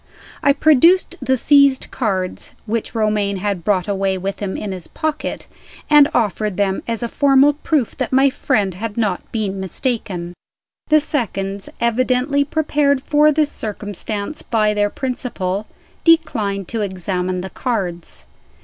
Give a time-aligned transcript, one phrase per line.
[0.41, 5.47] I produced the seized cards (which Romayne had brought away with him in his pocket),
[5.91, 10.33] and offered them as a formal proof that my friend had not been mistaken.
[10.87, 15.67] The seconds evidently prepared for this circumstance by their principal
[16.03, 18.25] declined to examine the cards.